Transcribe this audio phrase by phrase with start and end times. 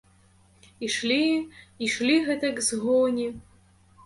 [0.87, 1.17] Ішлі,
[1.89, 3.29] ішлі гэтак з гоні.